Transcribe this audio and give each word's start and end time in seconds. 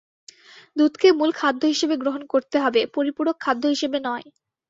দুধকে 0.75 1.07
মূল 1.17 1.31
খাদ্য 1.39 1.61
হিসেবে 1.73 1.95
গ্রহণ 2.01 2.21
করতে 2.33 2.57
হবে, 2.59 2.81
পরিপূরক 2.95 3.35
খাদ্য 3.43 3.63
হিসেবে 3.73 3.97
নয়। 4.07 4.25